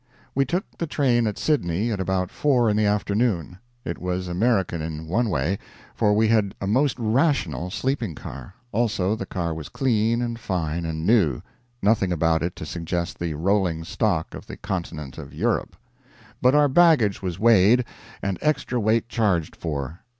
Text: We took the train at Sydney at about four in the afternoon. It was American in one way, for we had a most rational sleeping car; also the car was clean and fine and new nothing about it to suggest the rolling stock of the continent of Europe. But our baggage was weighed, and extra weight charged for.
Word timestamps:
We 0.33 0.45
took 0.45 0.65
the 0.79 0.87
train 0.87 1.27
at 1.27 1.37
Sydney 1.37 1.91
at 1.91 1.99
about 1.99 2.31
four 2.31 2.71
in 2.71 2.75
the 2.75 2.87
afternoon. 2.87 3.59
It 3.85 3.99
was 3.99 4.27
American 4.27 4.81
in 4.81 5.05
one 5.07 5.29
way, 5.29 5.59
for 5.93 6.13
we 6.15 6.27
had 6.27 6.55
a 6.59 6.65
most 6.65 6.97
rational 6.97 7.69
sleeping 7.69 8.15
car; 8.15 8.55
also 8.71 9.15
the 9.15 9.27
car 9.27 9.53
was 9.53 9.69
clean 9.69 10.19
and 10.19 10.39
fine 10.39 10.85
and 10.87 11.05
new 11.05 11.43
nothing 11.83 12.11
about 12.11 12.41
it 12.41 12.55
to 12.55 12.65
suggest 12.65 13.19
the 13.19 13.35
rolling 13.35 13.83
stock 13.83 14.33
of 14.33 14.47
the 14.47 14.57
continent 14.57 15.19
of 15.19 15.35
Europe. 15.35 15.75
But 16.41 16.55
our 16.55 16.67
baggage 16.67 17.21
was 17.21 17.37
weighed, 17.37 17.85
and 18.23 18.39
extra 18.41 18.79
weight 18.79 19.07
charged 19.07 19.55
for. 19.55 19.99